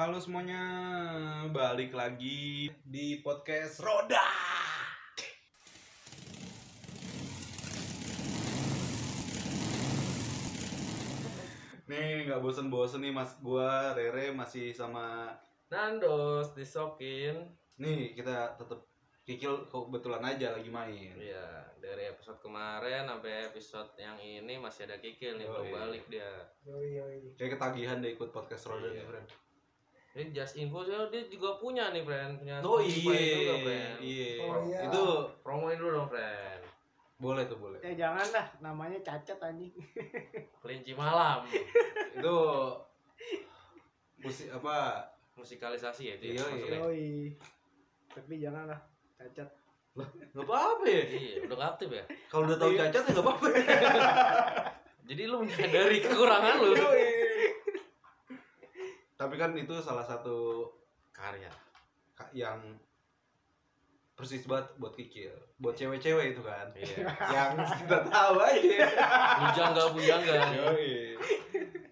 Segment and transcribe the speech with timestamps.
[0.00, 0.64] Halo semuanya,
[1.52, 4.24] balik lagi di podcast Roda.
[11.84, 15.36] Nih nggak bosen-bosen nih mas gua Rere masih sama
[15.68, 17.36] Nandos disokin.
[17.76, 18.80] nih kita tetap
[19.28, 21.12] Kikil kebetulan aja lagi main.
[21.12, 26.48] Iya, dari episode kemarin sampai episode yang ini masih ada Kikil nih, belum balik dia.
[26.64, 27.36] Yoi yoi.
[27.36, 29.06] Kayak ketagihan deh ikut podcast Roda nih, Iya.
[29.12, 29.49] friend.
[30.10, 32.38] Ini just info dia, dia juga punya nih, friend.
[32.38, 33.96] Punya Oh iya, juga, friend.
[34.00, 34.30] iya.
[34.40, 34.78] Oh, iya.
[34.84, 35.02] Itu
[35.40, 36.62] Promoin dulu dong, friend.
[37.16, 37.78] boleh tuh boleh.
[37.80, 39.70] Eh jangan dah, namanya cacat anjing.
[40.64, 41.44] Kelinci malam.
[42.10, 42.36] Itu
[44.18, 46.24] musik apa Musikalisasi ya itu.
[46.26, 46.78] Iya, ya, masuknya.
[46.82, 47.10] Yoi.
[48.10, 48.80] Tapi jangan lah,
[49.16, 49.48] cacat.
[50.32, 52.04] nggak apa-apa ya Iya, udah aktif ya.
[52.26, 53.46] kalau udah tahu cacat ya nggak apa-apa
[55.10, 56.70] Jadi lu menyadari kekurangan lu.
[59.20, 60.64] Tapi kan itu salah satu
[61.12, 61.52] Karya.
[62.10, 62.56] ka- yang
[64.14, 67.04] persis banget buat kikil buat cewek-cewek itu kan Iya.
[67.36, 68.88] yang kita tahu aja
[69.38, 70.34] Bujangga bujangga.
[70.54, 71.16] Yoi.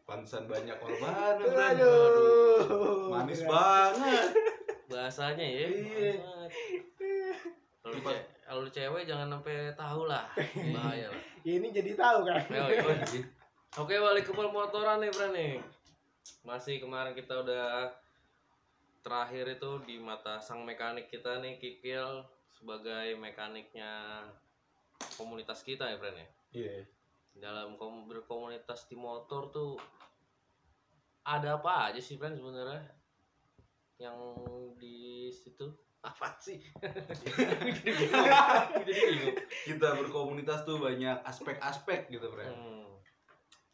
[0.02, 1.76] pantesan banyak korban friend.
[1.76, 3.08] Aduh.
[3.10, 3.92] manis Berat.
[3.92, 4.28] banget
[4.86, 5.66] Bahasanya ya.
[5.68, 6.12] Iya.
[7.78, 10.24] Kalau lu ce- kalau lu cewek jangan sampai tahu lah.
[10.72, 11.20] Bahaya lah.
[11.42, 12.40] Ya, ini jadi tahu kan.
[13.74, 15.60] Oke balik ke pemotoran nih Bro nih
[16.42, 17.92] Masih kemarin kita udah
[19.00, 24.24] Terakhir itu di mata sang mekanik kita nih Kikil Sebagai mekaniknya
[25.14, 26.76] Komunitas kita ya Bro nih iya.
[27.32, 29.78] Dalam kom- berkomunitas di motor tuh
[31.22, 32.82] Ada apa aja sih Bro sebenarnya?
[33.98, 34.18] Yang
[34.78, 34.96] di
[35.28, 35.66] situ?
[35.98, 36.56] Apa sih?
[39.66, 42.86] Kita berkomunitas tuh banyak aspek-aspek gitu friend Hmm.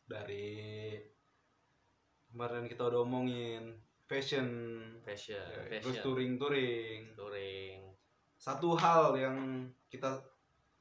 [0.04, 0.96] dari
[2.34, 3.78] kemarin kita udah omongin
[4.10, 4.50] fashion.
[5.06, 5.38] Fashion,
[5.70, 7.14] ya, terus fashion, touring-touring.
[7.14, 7.78] Touring.
[8.34, 10.20] satu hal yang kita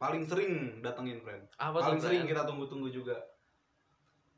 [0.01, 1.45] paling sering datengin friend.
[1.61, 3.15] Apa paling tuh, sering kita tunggu-tunggu juga.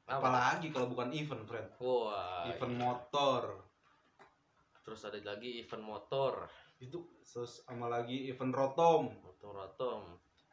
[0.05, 0.21] Apa?
[0.21, 1.71] apalagi kalau bukan event friend.
[1.81, 2.83] Wah, event iya.
[2.83, 3.41] motor.
[4.85, 6.45] Terus ada lagi event motor,
[6.77, 9.09] itu terus sama lagi event rotom.
[9.23, 10.01] Motor rotom.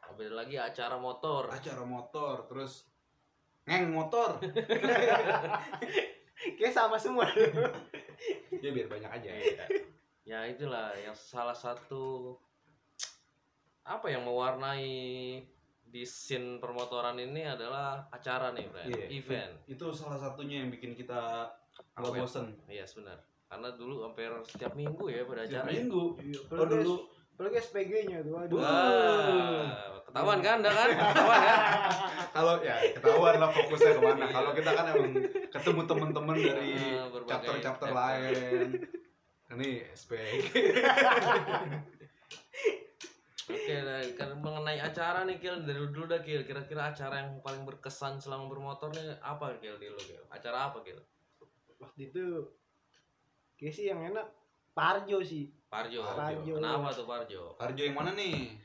[0.00, 0.56] Ada lagi?
[0.56, 1.53] Acara motor.
[1.53, 2.88] acara motor terus
[3.62, 4.42] ngeng motor
[6.58, 7.26] Kayak sama semua.
[8.54, 9.64] ya biar banyak aja Iya.
[10.22, 12.34] ya itulah yang salah satu
[13.82, 15.42] apa yang mewarnai
[15.82, 18.80] di scene permotoran ini adalah acara nih, Bro.
[18.86, 19.53] Iya, event.
[19.66, 21.50] itu salah satunya yang bikin kita
[21.92, 22.19] nggak ya?
[22.19, 23.19] bosen Iya, benar.
[23.44, 25.69] Karena dulu hampir setiap minggu ya pada Setiap acara.
[25.69, 25.76] ya.
[25.76, 26.94] minggu Iya, oh dulu
[27.32, 28.37] Apalagi SPG-nya tuh.
[28.37, 28.60] Aduh.
[28.60, 30.88] Wah, ketahuan kan, dah kan?
[31.00, 31.59] Ketahuan kan?
[32.32, 35.12] kalau ya ketahuan lah fokusnya ke mana kalau kita kan emang
[35.53, 37.88] ketemu temen-temen dari Ah, berbagai chapter-chapter chapter.
[37.92, 38.69] lain
[39.53, 40.44] ini SPG
[43.53, 46.47] Oke, nah, kan mengenai acara nih Kil dari dulu dah Kil.
[46.47, 50.22] Kira-kira acara yang paling berkesan selama bermotor nih apa Kil di lu Kil?
[50.32, 50.97] Acara apa Kil?
[51.76, 52.48] Waktu itu
[53.59, 54.25] kayak sih yang enak
[54.72, 55.53] Parjo sih.
[55.66, 56.00] Parjo.
[56.03, 56.53] Parjo.
[56.56, 57.43] Kenapa tuh Parjo?
[57.56, 58.56] Harjo yang mana nih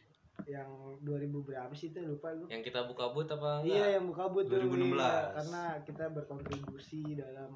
[0.44, 0.70] Yang
[1.04, 2.48] 2000 berapa sih itu lupa gue.
[2.48, 3.68] Yang kita buka but apa enggak?
[3.68, 4.96] Iya yang buka but tuh, 2016.
[4.96, 5.12] iya.
[5.34, 7.52] karena kita berkontribusi dalam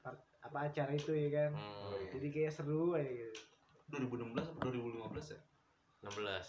[0.00, 1.50] part- apa acara itu ya kan.
[1.52, 2.10] Hmm, Oh, iya.
[2.10, 3.40] Jadi kayak seru aja gitu.
[3.86, 5.40] 2016 atau 2015 ya
[6.02, 6.46] 16.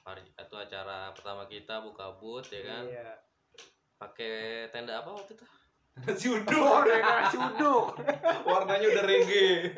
[0.00, 2.82] Parjo itu acara pertama kita buka but ya kan.
[2.86, 3.08] Iya.
[3.96, 4.32] Pakai
[4.70, 5.44] tenda apa waktu itu?
[5.96, 7.84] Nasi Oh, uduk nasi uduk.
[8.46, 9.74] warnanya udah reggae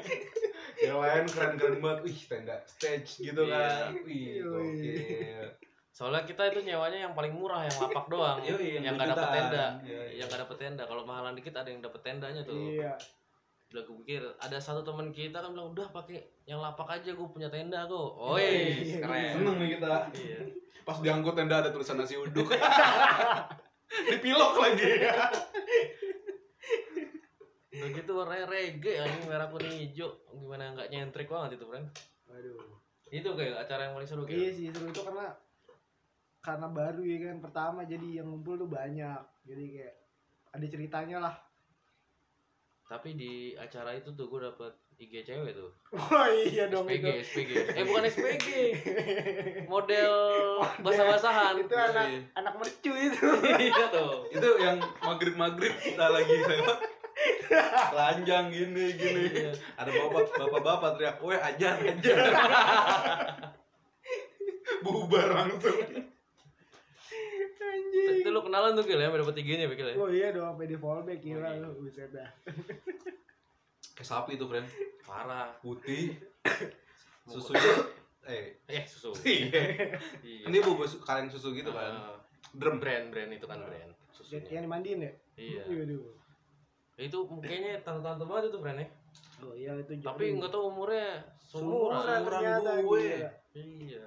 [0.78, 3.58] yang lain keren-keren banget wih tenda stage gitu Iya.
[3.88, 4.46] kan wih Yoi.
[4.46, 5.46] gokil
[5.92, 8.40] Soalnya kita itu nyewanya yang paling murah yang lapak doang.
[8.40, 9.64] Yoi, yang yang nggak dapet tenda.
[9.78, 10.16] Iya, iya.
[10.16, 10.82] Yang nggak dapet tenda.
[10.82, 12.56] Kalau mahalan dikit ada yang dapet tendanya tuh.
[12.56, 12.96] Iya.
[13.68, 17.28] Udah gue pikir ada satu teman kita kan bilang udah pakai yang lapak aja gue
[17.28, 18.08] punya tenda kok.
[18.10, 18.98] Oh Iya.
[18.98, 19.32] keren.
[19.36, 20.38] seneng nih kita Iya.
[20.82, 22.48] pas diangkut tenda ada tulisan nasi uduk
[24.10, 24.90] dipilok lagi
[27.82, 30.14] Udah gitu warnanya reggae anjing merah kuning hijau.
[30.30, 31.86] Gimana nggak nyentrik banget itu, Friend.
[32.24, 32.78] Waduh.
[33.10, 34.54] Itu kayak acara yang paling seru Iya kayak.
[34.54, 35.26] sih seru itu karena
[36.40, 39.18] karena baru ya kan pertama jadi yang ngumpul tuh banyak.
[39.42, 39.94] Jadi kayak
[40.52, 41.34] ada ceritanya lah.
[42.84, 45.70] Tapi di acara itu tuh gue dapet IG cewek tuh.
[45.90, 47.10] Wah iya dong SPG, itu.
[47.20, 47.50] SPG.
[47.74, 48.46] Eh bukan SPG.
[49.64, 50.14] Model
[50.78, 51.58] basah-basahan.
[51.58, 52.20] itu anak Iya.
[52.36, 53.28] anak mercu itu.
[53.66, 54.30] Iya tuh.
[54.30, 56.78] itu yang maghrib maghrib kita lagi lewat
[57.88, 59.52] telanjang gini gini Iya.
[59.74, 62.16] ada bapak bapak bapak teriak weh ajar ajar
[64.80, 65.78] bubar langsung
[67.62, 68.20] Anjing.
[68.20, 69.96] Itu lu kenalan tuh Gil ya, dapet IG-nya Gil ya.
[69.96, 72.28] Oh iya dong, PD fallback gila lu, buset dah.
[73.94, 74.68] Kayak sapi tuh, friend.
[75.02, 76.12] parah Putih.
[77.24, 77.72] Susunya
[78.22, 79.88] eh eh susu iya.
[80.20, 81.96] iya Ini bubuk su- kaleng susu gitu kan.
[81.96, 82.18] Ah,
[82.52, 82.76] Drum.
[82.76, 85.12] brand brand itu kan brand Yang, susunya yang dimandiin ya?
[85.34, 86.02] iya Waduh.
[87.02, 88.88] Itu kayaknya tante-tante banget itu brand ya
[89.42, 90.38] Oh iya itu tapi jaring.
[90.38, 93.02] nggak tahu umurnya Seumuran seumuran ternyata gue.
[93.52, 94.06] iya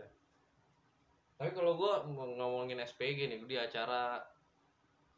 [1.36, 4.24] tapi kalau gua mau ngomongin SPG nih di acara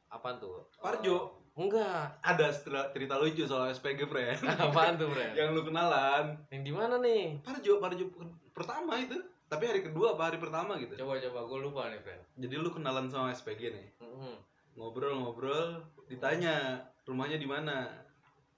[0.10, 1.38] apaan tuh Parjo.
[1.54, 4.42] enggak Ada cerita, cerita lucu soal SPG, friend.
[4.66, 6.26] apaan tuh brand Yang lu kenalan.
[6.50, 8.06] yang di mana nih Parjo, Parjo
[8.52, 9.14] pertama itu.
[9.48, 10.98] Tapi hari kedua apa hari pertama gitu.
[10.98, 13.88] coba coba gue lupa nih friend Jadi lu kenalan sama SPG nih.
[14.02, 14.36] Mhm.
[14.78, 17.90] Ngobrol-ngobrol, ditanya rumahnya di mana.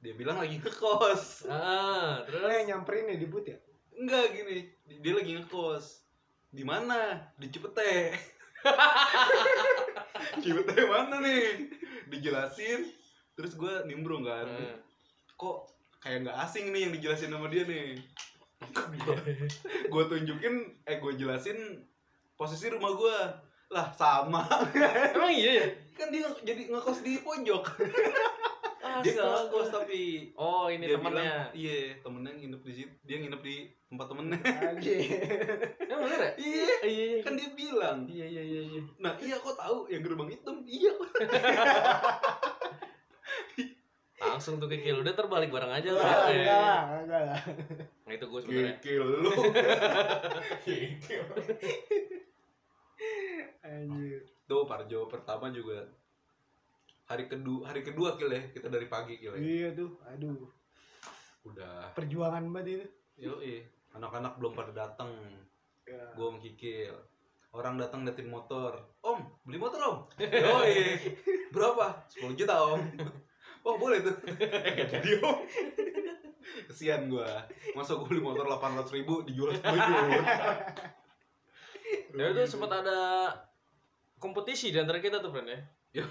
[0.03, 1.47] Dia bilang lagi ngekos.
[1.47, 3.55] ah Lo terus yang nyamperin ya di boot ya?
[3.95, 4.67] Enggak gini,
[4.99, 6.03] dia lagi ngekos.
[6.51, 7.23] Di mana?
[7.39, 8.11] Di Cipete.
[10.43, 11.71] Cipete mana nih?
[12.11, 12.91] Dijelasin.
[13.39, 14.43] Terus gue nimbrung kan.
[14.43, 14.75] Eh,
[15.39, 15.71] Kok
[16.03, 17.95] kayak nggak asing nih yang dijelasin sama dia nih.
[19.87, 21.87] gue tunjukin, eh gue jelasin
[22.35, 23.17] posisi rumah gue.
[23.69, 24.41] Lah sama.
[25.13, 25.65] emang iya ya?
[25.93, 27.63] Kan dia jadi ngekos di pojok.
[28.99, 31.21] dia nggak ngekos tapi oh ini dia temennya.
[31.21, 33.55] bilang, iya temennya nginep di situ dia nginep di
[33.85, 34.39] tempat temennya.
[35.89, 36.31] Emang bener ya?
[36.41, 36.65] Iya.
[36.83, 37.97] Iya iya kan dia bilang.
[38.09, 38.81] Iya iya iya iya.
[38.97, 39.85] Nah iya kok tahu?
[39.93, 40.55] Yang gerbang hitam.
[40.65, 40.91] Iya.
[40.97, 41.09] Kok
[44.33, 45.05] langsung tuh kikil.
[45.05, 46.31] Udah terbalik bareng aja lah.
[46.31, 47.39] Enggak lah, enggak lah.
[48.07, 48.75] nah itu gue sebenarnya.
[48.81, 49.31] Kikil lu.
[50.65, 51.21] Kikil
[53.63, 54.21] Anjir.
[54.45, 55.85] tuh Parjo pertama juga.
[57.09, 59.41] Hari kedua hari kedua kil ya kita dari pagi kil ya.
[59.41, 60.45] Iya tuh, aduh.
[61.47, 61.95] udah.
[61.97, 62.87] Perjuangan banget itu.
[63.19, 63.35] yo
[63.97, 65.11] anak-anak belum pada datang
[65.89, 66.05] Ya.
[66.13, 66.93] gue mau kikil
[67.49, 68.77] orang datang datin motor.
[69.01, 69.97] Om beli motor om.
[70.21, 71.01] Yoi.
[71.49, 72.05] berapa?
[72.13, 72.77] 10 juta om.
[73.65, 74.13] Oh boleh tuh.
[74.77, 75.41] Gak jadi om.
[76.69, 77.25] Kesian gue
[77.73, 79.97] masa gue beli motor 800 ribu dijual 10 juta
[82.13, 82.99] ya itu sempat ada
[84.19, 85.59] kompetisi di antara kita tuh friend ya.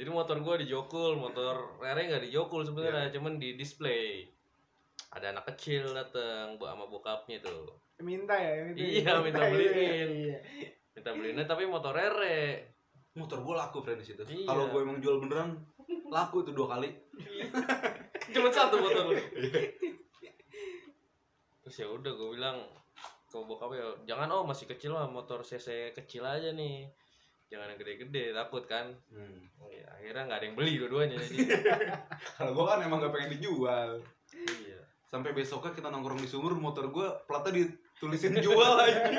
[0.00, 4.28] Jadi motor gue dijokul motor Rere nggak dijokul sebenarnya cuman di display.
[5.10, 7.76] Ada anak kecil dateng bawa sama bokapnya tuh.
[8.00, 9.04] Minta ya yang itu.
[9.04, 10.10] Iya, minta beliin.
[10.32, 10.38] Iya.
[10.96, 12.72] minta beliinnya tapi motor Rere.
[13.12, 14.22] Motor gue laku friend di situ.
[14.24, 14.48] Iya.
[14.48, 15.60] kalau gue emang jual beneran
[16.08, 16.88] laku itu dua kali.
[18.34, 19.04] Cuma satu motor.
[19.12, 19.20] Lu
[21.60, 22.58] terus ya udah gue bilang
[23.30, 26.90] ke bokapnya jangan oh masih kecil lah motor cc kecil aja nih.
[27.50, 28.94] Jangan yang gede-gede takut kan?
[29.10, 29.42] Hmm.
[29.66, 31.36] ya, akhirnya nggak ada yang beli dua-duanya jadi
[32.38, 34.02] kalau gue kan emang gak pengen dijual.
[34.34, 34.80] Iya.
[35.10, 39.18] Sampai besoknya kita nongkrong di sumur motor gue platnya ditulisin jual lagi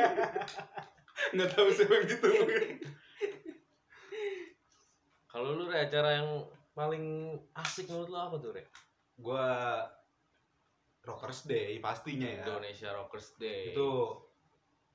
[1.36, 2.30] nggak tahu siapa yang gitu.
[5.32, 6.44] Kalau lu Re, acara yang
[6.76, 8.64] paling asik menurut lu apa tuh Re?
[9.22, 9.48] gue
[11.02, 13.90] Rockers Day pastinya ya Indonesia Rockers Day itu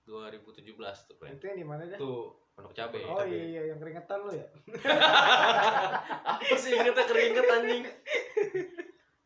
[0.06, 1.34] 2017 tuh Re.
[1.34, 1.98] Itu yang di mana dah?
[1.98, 2.12] itu
[2.54, 4.46] Pondok Cabe Oh iya iya yang keringetan lu ya.
[6.32, 7.82] apa sih ingetnya keringet anjing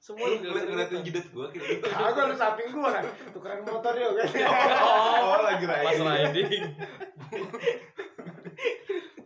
[0.00, 1.04] semua lu ngeliat ngeliatin keringetan.
[1.04, 1.66] jidat gue kira
[2.10, 3.04] Aku lu samping gua kan.
[3.30, 4.28] Tukeran motor yuk kan.
[5.28, 6.64] oh lagi pas riding riding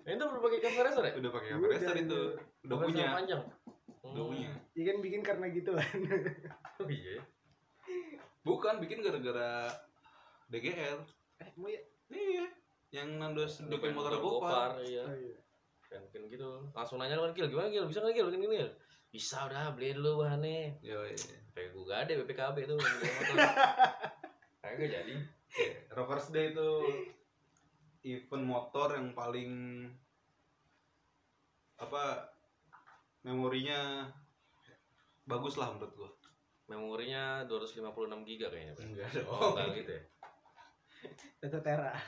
[0.14, 2.66] itu belum pakai kamera sore udah pakai Udah, kamera itu udah.
[2.66, 3.42] udah punya panjang
[4.04, 5.96] udah punya Iya kan bikin karena gitu kan.
[6.78, 7.22] oh iya ya.
[8.44, 9.72] Bukan bikin gara-gara
[10.48, 11.00] DGR
[11.42, 11.80] Eh, mau ya?
[12.14, 12.46] iya
[12.94, 14.70] yang depan pengen motor Gopar.
[14.78, 15.02] Iya.
[15.02, 15.34] Oh iya.
[15.90, 16.50] kan gitu.
[16.70, 17.90] Langsung nanya lu kan Gil gimana Gil?
[17.90, 18.26] Bisa nggak Gil?
[18.30, 18.70] Bikin gini Gil?
[19.10, 20.78] Bisa udah beli dulu bahannya.
[20.78, 21.14] Yoi.
[21.54, 22.78] kayak gue gak ada BPKB tuh
[24.62, 25.14] kayak gak jadi.
[25.54, 26.70] Iya, Rockers Day itu
[28.02, 29.50] event motor yang paling
[31.78, 32.26] apa
[33.22, 34.10] memorinya
[35.26, 36.10] bagus lah menurut gua.
[36.64, 38.72] Memorinya 256 giga kayaknya.
[38.78, 40.02] Enggak oh enggak gitu ya
[41.40, 41.92] Satu tera.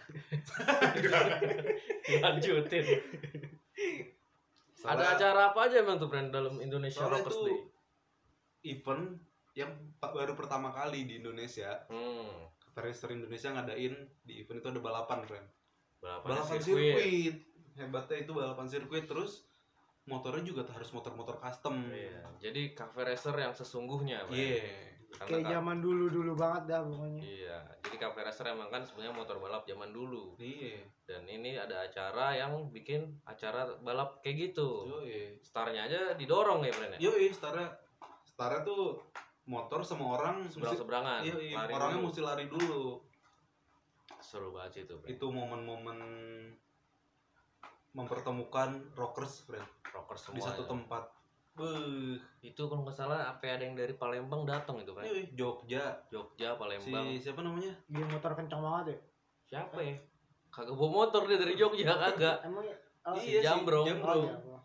[2.22, 2.84] lanjutin
[4.80, 7.58] ada acara apa aja emang tuh brand dalam Indonesia Soalnya Rockers itu- Day
[8.66, 9.04] event
[9.52, 11.84] yang baru pertama kali di Indonesia.
[11.86, 15.46] hmm Racer Indonesia ngadain di event itu ada balapan, friend.
[15.96, 16.92] balapan, Balapan sirkuit.
[16.92, 17.34] sirkuit.
[17.72, 19.45] Hebatnya itu balapan sirkuit terus
[20.06, 21.82] motornya juga harus motor-motor custom.
[21.90, 24.38] Iya, jadi cafe racer yang sesungguhnya, Bang.
[24.38, 24.94] Iya.
[25.06, 27.22] Karena Kayak ka- zaman dulu-dulu banget dah pokoknya.
[27.22, 30.34] Iya, jadi cafe racer emang kan sebenarnya motor balap zaman dulu.
[30.36, 30.82] Iya.
[31.06, 34.84] Dan ini ada acara yang bikin acara balap kayak gitu.
[34.86, 35.38] Yoi.
[35.40, 37.10] Starnya aja didorong ya, Bren ya?
[37.10, 37.70] Yoi, setara
[38.26, 38.98] setara tuh
[39.46, 41.22] motor sama orang Seberang-seberangan.
[41.22, 41.56] Iya, iya.
[41.64, 42.06] lari orangnya dulu.
[42.10, 42.84] mesti lari dulu.
[44.18, 45.08] seru banget sih itu, Bren.
[45.16, 45.98] Itu momen-momen
[47.96, 50.46] mempertemukan rockers, friend, Rockers di semua.
[50.46, 50.68] satu ya.
[50.68, 51.04] tempat.
[51.56, 52.20] Beuh.
[52.40, 55.08] Itu kalau nggak salah sampai ada yang dari Palembang datang itu kan.
[55.32, 55.96] Jogja.
[56.06, 57.04] Jogja, Si Palembang.
[57.16, 57.72] siapa namanya?
[57.86, 58.98] Dia motor kencang banget ya.
[59.46, 59.96] Siapa ya?
[60.46, 62.44] Kagak bawa motor dia dari Jogja kagak.
[62.44, 62.76] Emang ya?
[63.02, 63.86] Oh, Iya, si Jambrong.
[63.88, 64.20] Jambrong.
[64.20, 64.56] Oh, iya.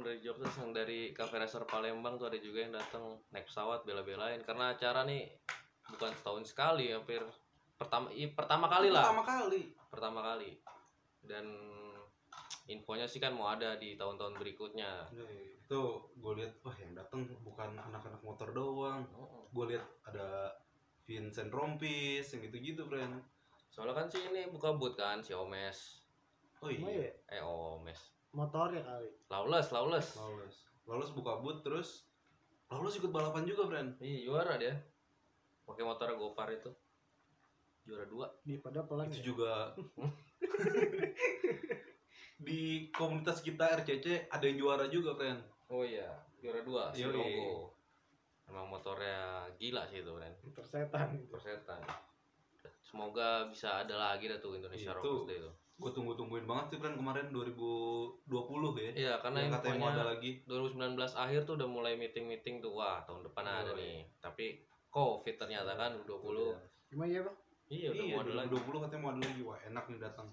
[0.00, 4.40] Dari Jogja yang dari Cafe Racer Palembang tuh ada juga yang datang naik pesawat bela-belain
[4.40, 5.30] karena acara nih
[5.86, 7.22] bukan setahun sekali hampir
[7.76, 9.62] pertama i- pertama kali lah Pertama kali.
[9.86, 10.50] pertama kali
[11.22, 11.44] dan
[12.66, 15.80] infonya sih kan mau ada di tahun-tahun berikutnya Nih, itu
[16.14, 19.02] gue lihat wah yang datang bukan anak-anak motor doang.
[19.50, 20.54] Gue lihat ada
[21.02, 23.18] Vincent Rompis yang gitu-gitu, friend.
[23.66, 26.02] soalnya kan sih ini buka boot kan si Omes
[26.58, 27.06] Oh iya.
[27.06, 27.38] ya?
[27.38, 27.98] eh Omes
[28.30, 29.10] Motor ya kali.
[29.26, 30.56] Lawless Lawless Lawless.
[30.86, 32.06] Lawless buka boot terus
[32.66, 33.98] Lawless ikut balapan juga, friend.
[33.98, 34.74] iya juara dia
[35.62, 36.70] pakai motor Gopar itu
[37.82, 39.18] juara dua Di pada pelan ya.
[39.18, 39.74] Itu juga
[42.40, 45.40] di komunitas kita RCC ada yang juara juga, friend.
[45.68, 47.12] oh iya juara dua si Yoi.
[47.12, 47.76] Rogo
[48.46, 49.20] emang motornya
[49.54, 51.08] gila sih itu kan Persetan.
[51.28, 51.78] persetan
[52.80, 54.98] semoga bisa ada lagi dah tuh Indonesia Itu.
[54.98, 58.28] Rockers Day itu Gue tunggu-tungguin banget sih, friend, kemarin 2020
[58.76, 58.90] ya.
[58.92, 60.44] iya karena yang katanya mau ada lagi.
[60.44, 60.76] 2019
[61.16, 63.80] akhir tuh udah mulai meeting-meeting tuh wah tahun depan ada Yoi.
[63.80, 66.52] nih tapi covid ternyata kan 20
[66.90, 67.36] Gimana ya, Bang?
[67.68, 69.40] iya udah Iya, mau ada lagi 2020 katanya mau ada lagi.
[69.40, 70.28] Wah, enak nih datang.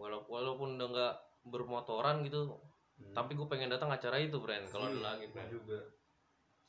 [0.00, 1.14] Walaupun walaupun udah nggak
[1.46, 2.56] bermotoran gitu
[3.00, 3.16] Hmm.
[3.16, 5.80] tapi gue pengen datang acara itu friend kalau ada Iya, lagi friend juga.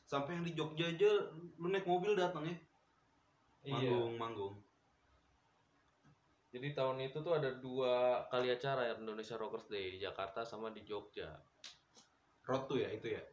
[0.02, 1.12] Sampai yang di Jogja aja
[1.60, 2.56] lu naik mobil datang ya.
[3.62, 4.56] iya Manggung, manggung.
[6.52, 7.94] jadi tahun itu tuh ada dua
[8.28, 11.32] kali acara ya Indonesia Rockers Day di Jakarta sama di Jogja
[12.44, 13.24] Road tuh ya itu ya.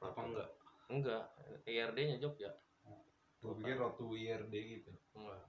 [0.00, 0.48] Apa enggak?
[0.88, 1.24] enggak
[1.64, 2.48] ERD nya Jogja
[3.38, 4.92] Gue pikir Road to IRD gitu.
[5.12, 5.44] enggak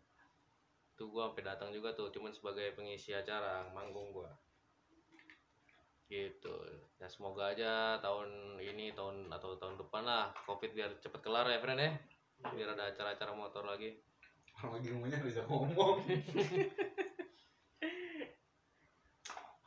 [0.99, 4.27] tuh gua sampai datang juga tuh cuman sebagai pengisi acara manggung gua.
[6.11, 6.51] Gitu.
[6.99, 11.63] Ya semoga aja tahun ini tahun atau tahun depan lah covid biar cepet kelar ya
[11.63, 11.95] friend ya?
[12.51, 13.95] Biar ada acara-acara motor lagi.
[14.59, 16.03] Orang lagi ngomongnya bisa ngomong.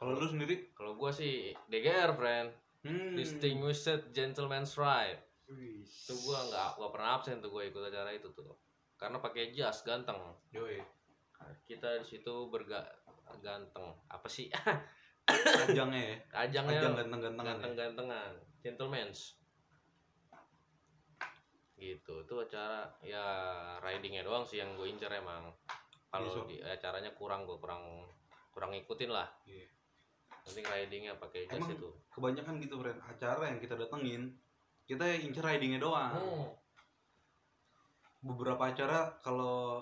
[0.03, 0.75] Kalau lu sendiri?
[0.75, 2.51] kalau gua sih DGR friend
[2.83, 3.15] Hmm.
[3.15, 5.23] Distinguished Gentleman's Ride.
[5.47, 8.59] Itu gua nggak gua pernah absen tuh gua ikut acara itu tuh.
[8.99, 10.19] Karena pakai jas ganteng.
[10.51, 10.83] Yoi.
[11.65, 12.83] Kita di situ berga
[13.41, 14.49] ganteng apa sih
[15.69, 16.17] Ajangnya ya.
[16.35, 17.53] ajangnya Ajang ganteng-gantengan ya.
[17.63, 19.21] ganteng-gantengan gentlemen's
[21.75, 23.25] gitu itu acara ya
[23.81, 25.51] ridingnya doang sih yang gue incer emang
[26.07, 26.47] kalau Iya, so.
[26.47, 28.07] di acaranya kurang gue kurang
[28.53, 29.27] kurang ngikutin lah
[30.43, 33.01] penting ridingnya pakai jas Emang- itu Kebanyakan gitu, friend.
[33.09, 34.37] Acara yang kita datengin,
[34.85, 36.13] kita incer ridingnya doang.
[36.13, 36.45] Hmm.
[38.21, 39.81] Beberapa acara kalau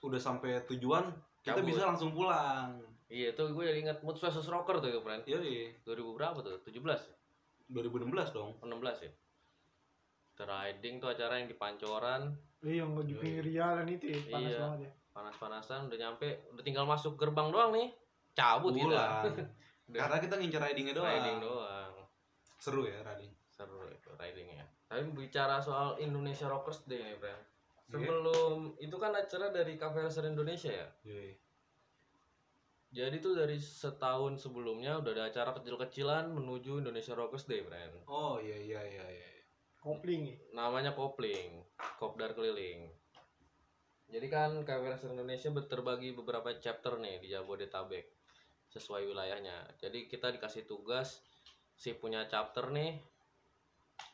[0.00, 1.04] udah sampai tujuan,
[1.40, 1.66] kita Cabut.
[1.66, 2.80] bisa langsung pulang.
[3.06, 5.74] iya itu gue jadi ingat mood versus rocker tuh itu friend Yoi.
[5.82, 7.16] 2000 berapa tuh 17 ya?
[7.68, 8.54] 2016 dong.
[8.60, 9.10] 16 ya
[10.30, 12.30] Itu riding tuh acara yang di Pancoran
[12.60, 14.58] Iya, yang di pinggir jalan itu ya, panas Iya.
[14.58, 14.90] banget ya.
[15.10, 17.90] panas-panasan udah nyampe udah tinggal masuk gerbang doang nih
[18.32, 19.26] cabut Pulang.
[19.90, 20.00] Udah.
[20.00, 21.10] Karena kita ngincer ridingnya doang.
[21.10, 21.92] riding doang
[22.56, 23.34] Seru ya riding.
[23.50, 27.42] seru itu ridingnya tapi bicara soal Indonesia Rockers Day nih friend
[27.90, 27.98] Iya.
[27.98, 31.34] sebelum itu kan acara dari Cafe Racer Indonesia ya Yoi.
[32.90, 38.38] jadi tuh dari setahun sebelumnya udah ada acara kecil-kecilan menuju Indonesia Rockers Day friend Oh
[38.38, 39.28] iya iya iya iya.
[39.76, 40.36] Kopling ya.
[40.52, 41.62] namanya kopling
[41.96, 42.90] kopdar keliling
[44.06, 48.06] jadi kan Cafe Racer Indonesia terbagi beberapa chapter nih di Jabodetabek
[48.68, 51.22] sesuai wilayahnya jadi kita dikasih tugas
[51.74, 52.98] si punya chapter nih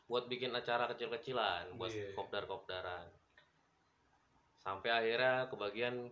[0.07, 2.15] buat bikin acara kecil-kecilan buat Iya.
[2.15, 3.11] kopdar-kopdaran
[4.67, 6.11] sampai akhirnya kebagian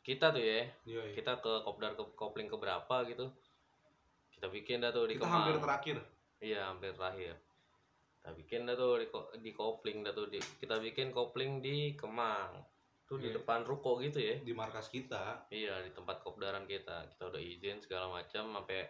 [0.00, 1.12] kita tuh ya Yoi.
[1.12, 3.32] kita ke kopdar ke kopling keberapa gitu
[4.30, 5.34] kita bikin dah tuh di Kita Kemang.
[5.42, 5.96] hampir terakhir.
[6.38, 7.34] Iya hampir terakhir.
[8.14, 11.98] Kita bikin dah tuh di, ko- di kopling dah tuh di, kita bikin kopling di
[11.98, 12.54] Kemang.
[13.02, 13.42] Tuh di Iya.
[13.42, 14.38] depan ruko gitu ya.
[14.38, 15.50] di markas kita.
[15.50, 17.10] Iya di tempat kopdaran kita.
[17.10, 18.86] Kita udah izin segala macam sampai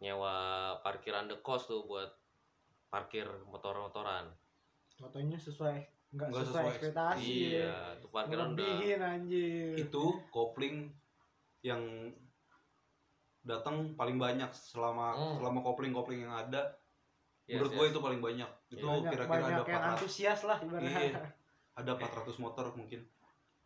[0.00, 0.34] nyewa
[0.80, 2.08] parkiran the cost tuh buat
[2.88, 4.32] parkir motor-motoran.
[4.96, 7.48] Fotonya sesuai Nggak sesuai, sesuai ekspektasi ya.
[7.52, 9.76] iya, tuh parkiran udah anjir.
[9.76, 10.88] Itu kopling
[11.60, 11.82] yang
[13.44, 15.34] datang paling banyak selama Hmm.
[15.40, 16.76] selama kopling-kopling yang ada.
[17.48, 17.92] Yes, menurut gue yes.
[17.96, 18.50] itu paling banyak.
[18.68, 21.00] Itu banyak, kira-kira banyak ada yang 400 antusias lah ibaratnya.
[21.00, 21.20] Iya.
[21.80, 23.00] ada 400 motor mungkin.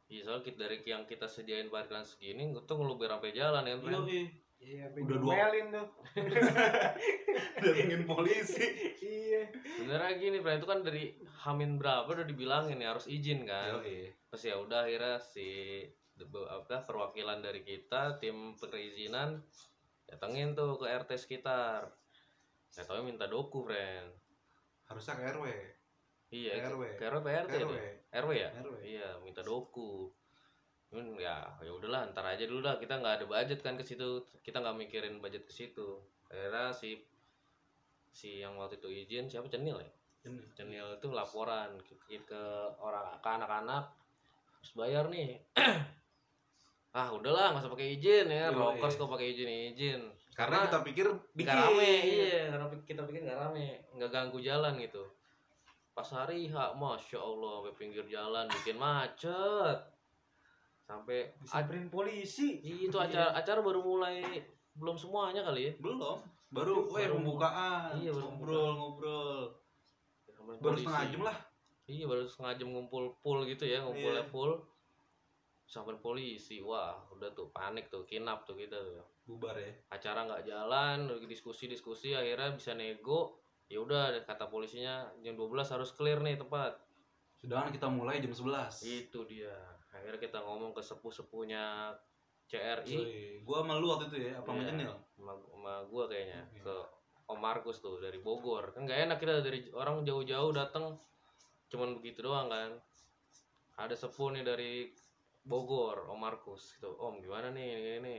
[0.06, 4.06] Iya, soalnya kita- dari yang kita sediain parkiran segini, tuh ngeluber sampai jalan ya, Bro.
[4.06, 4.28] Iya,
[4.62, 5.88] Iya, Udah udah dua- dua tuh.
[7.62, 8.66] datengin polisi.
[9.00, 9.42] iya.
[9.52, 11.04] Sebenarnya gini, Bro, itu kan dari
[11.42, 13.78] Hamin berapa udah dibilangin ya harus izin kan.
[13.78, 14.14] Yoi.
[14.24, 15.82] terus ya udah akhirnya si
[16.48, 19.42] apa perwakilan dari kita tim perizinan
[20.06, 21.90] datengin tuh ke RT sekitar
[22.70, 24.08] nggak tahu minta doku friend
[24.86, 25.44] harusnya ke RW
[26.30, 26.82] iya Ke RW.
[26.96, 27.72] ke RW PRT RW
[28.08, 30.08] RW ya RW iya minta doku
[30.92, 32.76] cuman ya ya udahlah ntar aja dulu dah.
[32.76, 34.20] Kita nggak ada budget kan ke situ.
[34.44, 35.96] Kita nggak mikirin budget ke situ.
[36.28, 37.00] Akhirnya si
[38.12, 39.48] si yang waktu itu izin siapa?
[39.48, 39.88] Cenil ya?
[40.28, 40.54] Ini.
[40.54, 41.96] cenil itu laporan ke,
[42.28, 42.42] ke
[42.76, 43.88] orang ke anak-anak.
[44.60, 45.40] Harus bayar nih.
[46.92, 48.52] Ah udahlah nggak usah pakai izin ya.
[48.52, 48.76] Yoi.
[48.76, 50.00] rockers kok pakai izin izin.
[50.36, 52.52] Karena kita pikir dikit rame iya.
[52.52, 53.80] Karena kita pikir nggak rame.
[53.96, 55.00] Nggak ganggu jalan gitu.
[55.96, 59.91] Pas hari H masya Allah sampai pinggir jalan bikin macet
[60.92, 62.60] sampai disamperin polisi.
[62.60, 64.20] Itu acara acara baru mulai
[64.76, 65.72] belum semuanya kali ya?
[65.80, 66.20] Belum.
[66.52, 67.96] Baru eh pembukaan.
[67.96, 69.40] Iya, baru ngobrol ngobrol.
[70.28, 70.84] Sampai baru polisi.
[70.84, 71.36] setengah jam lah.
[71.88, 74.30] Iya baru setengah jam ngumpul full gitu ya ngumpulnya Iya.
[74.30, 74.52] full.
[75.64, 79.72] Sampai polisi wah udah tuh panik tuh kinap tuh kita tuh bubar ya.
[79.88, 83.40] Acara nggak jalan lagi diskusi diskusi akhirnya bisa nego.
[83.72, 86.76] Ya udah kata polisinya jam 12 harus clear nih tempat.
[87.40, 89.56] Sedangkan kita mulai jam 11 itu dia
[90.02, 91.94] akhirnya kita ngomong ke sepuh sepuhnya
[92.44, 93.46] CRI Yoi.
[93.46, 94.90] gua sama lu waktu itu ya apa sama Iya.
[95.14, 96.62] Sama, sama gua kayaknya Iya.
[96.66, 96.76] ke
[97.30, 100.98] Om Markus tuh dari Bogor kan nggak enak kita dari orang jauh-jauh datang
[101.70, 102.76] cuman begitu doang kan
[103.78, 104.90] ada sepuh nih dari
[105.42, 108.16] Bogor Om Markus gitu Om gimana nih ini ini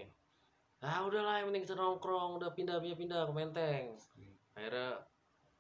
[0.82, 3.86] ah udahlah yang penting kita nongkrong udah pindah pindah pindah ke Menteng
[4.56, 4.90] akhirnya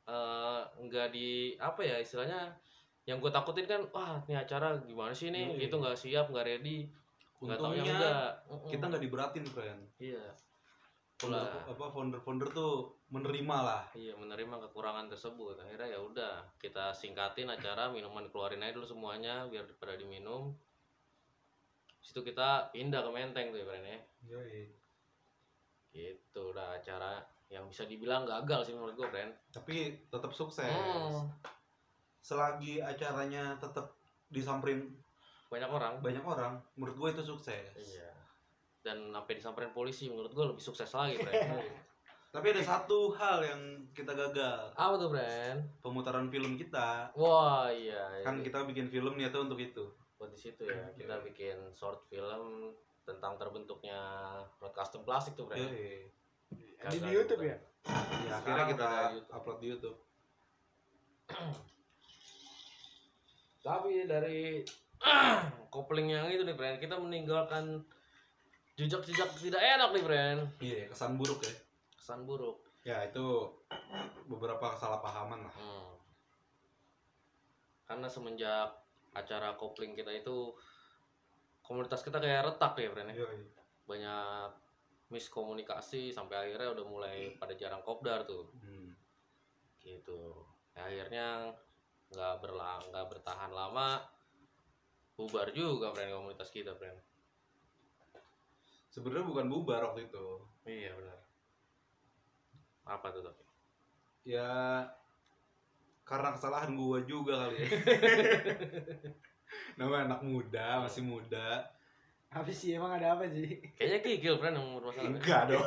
[0.04, 2.52] eh, nggak di apa ya istilahnya
[3.04, 5.60] yang gue takutin kan wah ini acara gimana sih nih?
[5.60, 5.68] Iya.
[5.68, 6.88] itu nggak siap nggak ready.
[7.44, 8.32] Nggak enggak.
[8.48, 8.70] Mm-mm.
[8.72, 9.82] kita nggak diberatin friend.
[10.00, 10.24] Iya.
[11.20, 13.84] Founder, apa founder founder tuh menerima lah.
[13.96, 15.60] Iya menerima kekurangan tersebut.
[15.60, 20.56] Akhirnya ya udah kita singkatin acara minuman keluarin aja dulu semuanya biar pada diminum.
[22.04, 24.00] Situ kita pindah ke Menteng tuh ya Bren ya.
[25.92, 27.20] Gitu udah acara
[27.52, 30.68] yang bisa dibilang gagal sih menurut gue Bren tapi tetap sukses.
[30.68, 31.28] Hmm,
[32.24, 33.92] selagi acaranya tetap
[34.32, 34.88] disamperin
[35.52, 35.94] banyak orang.
[36.02, 37.76] banyak orang menurut gue itu sukses.
[37.76, 38.10] Iya.
[38.82, 41.36] Dan sampai disamperin polisi menurut gue lebih sukses lagi Bren
[42.34, 43.62] tapi ada satu hal yang
[43.94, 44.74] kita gagal.
[44.74, 47.12] Apa tuh Bren pemutaran film kita.
[47.14, 48.26] Wah iya, iya.
[48.26, 49.86] kan kita bikin film niatnya untuk itu.
[50.18, 50.90] Buat di situ ya.
[50.98, 51.26] Kita Iya.
[51.30, 54.00] bikin short film tentang terbentuknya
[54.64, 56.08] road custom plastik tuh Bren Yoi.
[56.56, 57.60] di, di YouTube ya?
[58.24, 58.90] Ya, akhirnya kita
[59.30, 60.00] upload di YouTube
[63.64, 64.60] Tapi dari
[65.74, 67.80] kopling yang itu nih, Bren, kita meninggalkan
[68.76, 70.38] jejak-jejak tidak enak nih, Bren.
[70.60, 71.54] iya kesan buruk ya
[71.96, 72.58] Kesan buruk.
[72.84, 73.48] ya itu
[74.28, 75.94] beberapa kesalahpahaman lah Hmm.
[77.86, 78.74] Karena semenjak
[79.14, 80.52] acara kopling kita itu
[81.62, 83.08] komunitas kita kayak retak ya, Bren.
[83.08, 83.24] ya.
[83.24, 83.40] Yoi.
[83.86, 84.50] Banyak
[85.08, 88.50] miskomunikasi sampai akhirnya udah mulai pada jarang kopdar tuh.
[88.58, 88.92] Hmm.
[89.80, 90.20] Gitu.
[90.74, 91.28] Ya, akhirnya
[92.14, 93.98] nggak berlang nggak bertahan lama
[95.14, 96.96] bubar juga Bren komunitas kita, Bren.
[98.88, 100.26] sebenarnya bukan bubar waktu itu
[100.64, 101.18] Iya benar.
[102.88, 103.42] Apa tuh tapi?
[104.24, 104.80] ya
[106.04, 107.68] karena kesalahan gua juga kali ya
[109.78, 111.60] namanya anak muda masih muda
[112.30, 115.10] apa sih emang ada apa sih Kayaknya kikil friend yang bermasalah.
[115.12, 115.62] enggak dong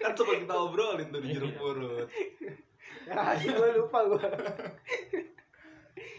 [0.00, 2.06] kan sempat kita obrolin tuh di jeruk purut
[3.10, 4.22] ya sih gue lupa gue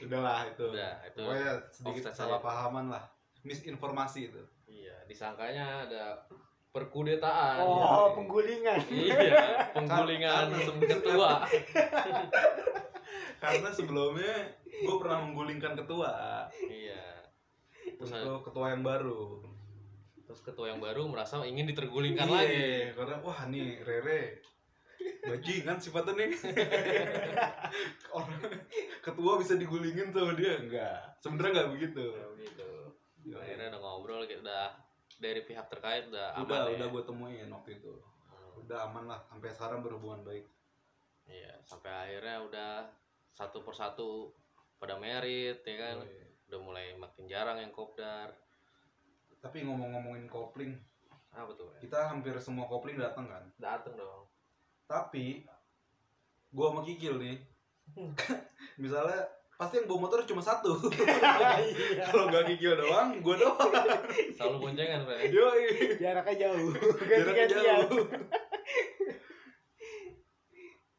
[0.01, 0.65] udahlah itu.
[0.67, 3.03] Udah, itu pokoknya sedikit offset salah pahaman lah.
[3.41, 4.41] Misinformasi itu.
[4.67, 6.03] Iya, disangkanya ada
[6.71, 7.57] perkudetaan.
[7.61, 8.79] oh penggulingan.
[8.87, 9.17] Iya,
[9.75, 11.31] penggulingan Karena- ketua.
[13.43, 16.45] karena sebelumnya gue pernah menggulingkan ketua.
[16.59, 17.03] Iya.
[17.97, 19.41] Terus, untuk ketua yang baru.
[20.25, 22.69] Terus ketua yang baru merasa ingin ditergulingkan Iya, lagi.
[22.95, 24.39] karena wah nih Rere
[25.21, 26.31] bajingan sifatnya nih
[28.11, 28.41] orang
[29.01, 32.69] ketua bisa digulingin sama dia enggak sebenarnya enggak begitu Ya, Begitu.
[33.37, 34.65] Akhirnya udah ngobrol, kita udah
[35.15, 36.73] dari pihak terkait udah aman udah ya.
[36.75, 37.93] udah gue temuin waktu itu
[38.25, 40.49] Hmm, udah aman lah sampai sekarang berhubungan baik
[41.23, 42.73] Iya, sampai akhirnya udah
[43.31, 44.33] satu persatu
[44.75, 45.95] pada merit ya kan.
[45.97, 46.25] Oh, iya.
[46.49, 48.33] Udah mulai makin jarang yang kopdar.
[49.37, 50.73] tapi ngomong-ngomongin kopling
[51.31, 51.69] Apa tuh?
[51.77, 54.25] kita hampir semua kopling datang kan Dateng dong.
[54.91, 55.47] Tapi
[56.51, 57.37] gue sama Kikil nih.
[58.83, 59.23] Misalnya
[59.55, 60.75] pasti yang bawa motor cuma satu.
[60.91, 62.03] Iya.
[62.11, 63.71] Kalau nggak Kikil doang gue doang.
[64.35, 65.31] Selalu boncengan, Pak.
[65.31, 65.95] yoi.
[65.95, 66.71] Jaraknya jauh.
[67.07, 68.03] Jaraknya jauh.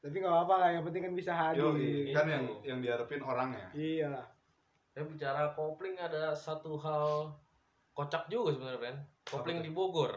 [0.03, 1.63] Tapi nggak apa-apa lah yang penting kan bisa hadir.
[1.69, 4.25] Yoi kan yang yang diharapin orangnya iya.
[4.93, 7.33] Ya bicara kopling ada satu hal
[7.97, 8.97] kocak juga sebenarnya, Ren.
[9.25, 10.17] Kopling di Bogor.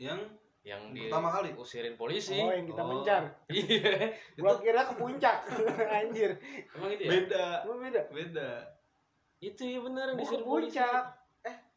[0.00, 1.50] yang yang di Pertama kali.
[1.54, 2.88] usirin polisi Oh yang kita Oh.
[2.90, 3.22] mencar.
[3.50, 5.36] iya Gua kira ke puncak.
[5.96, 6.30] Anjir.
[6.70, 8.02] emang itu ya Beda, beda.
[8.08, 8.50] beda.
[9.40, 11.04] itu ya bener ke disuruh polisi puncak.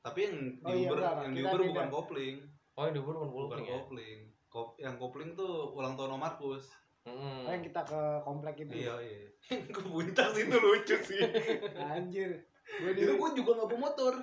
[0.04, 1.70] Tapi yang di Oh iya, Uber, enggak, yang di Uber beda.
[1.72, 2.36] bukan kopling.
[2.74, 4.20] oh yang di Uber bukan Bukan kopling ya kopling.
[4.46, 6.66] Kop, yang kopling tuh ulang tahun Om Markus.
[7.04, 7.40] Mm-mm.
[7.42, 8.74] Oh yang kita ke komplek itu.
[8.82, 9.28] Iya, iya.
[9.70, 11.20] Ke puncak sih itu lucu sih.
[11.74, 12.32] Anjir.
[12.78, 14.14] Gua di itu gua juga nggak bawa motor.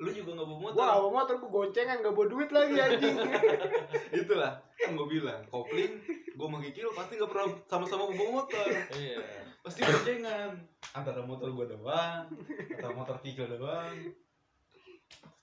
[0.00, 0.76] Lu juga nggak bawa motor.
[0.80, 3.16] Gua bawa motor gua goncengan gak bawa duit lagi anjing.
[4.24, 8.64] Itulah kan gue bilang kopling gue sama Kikil pasti nggak pernah sama-sama bawa motor.
[8.96, 9.20] Iya.
[9.60, 10.56] Pasti boncengan
[10.96, 12.24] antara motor gue doang
[12.80, 13.96] atau motor Kikil doang.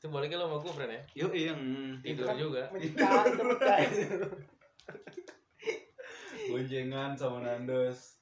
[0.01, 1.01] Itu baliknya lo sama gue friend ya?
[1.21, 1.61] Yuk yang
[2.01, 2.25] tidur.
[2.25, 2.63] kan juga
[6.49, 8.17] boncengan sama Nandos.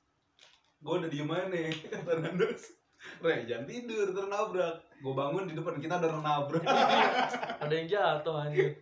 [0.83, 2.84] Gue udah diem aja nih kata Nandos
[3.23, 6.63] Re, jangan tidur, ternabrak Gue bangun di depan, kita ada nabrak
[7.63, 8.73] ada yang jatuh anjir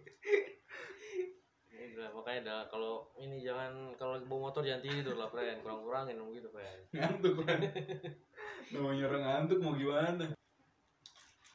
[1.93, 5.85] Udah, makanya dah kalau ini jangan kalau lagi bawa motor jangan tidur lah friend kurang
[5.85, 7.59] kurangin dong gitu friend Ngantuk kan
[8.73, 10.25] Namanya orang ngantuk mau gimana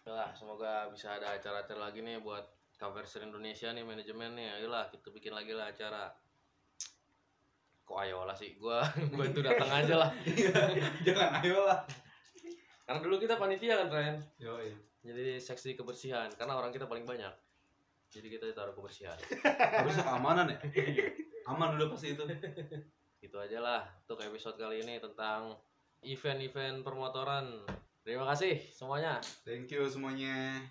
[0.09, 2.41] Lah, semoga bisa ada acara-acara lagi nih buat
[2.81, 4.57] cover Indonesia nih manajemen nih.
[4.57, 6.09] Ayolah kita bikin lagi lah acara.
[7.85, 8.57] Kok ayolah sih?
[8.57, 8.81] Gua
[9.13, 10.11] gua itu datang aja lah.
[10.25, 11.85] Iya, Jangan ayo lah
[12.89, 14.17] Karena dulu kita panitia kan, Ren.
[14.41, 14.73] Yoi.
[15.05, 17.29] Jadi seksi kebersihan karena orang kita paling banyak.
[18.09, 19.21] Jadi kita taruh kebersihan.
[19.85, 20.59] Harusnya keamanan ya
[21.53, 22.25] Aman udah pasti itu
[23.23, 25.61] Gitu aja lah untuk episode kali ini tentang
[26.01, 27.61] event-event permotoran.
[28.01, 29.21] Terima kasih semuanya.
[29.45, 30.65] Thank you semuanya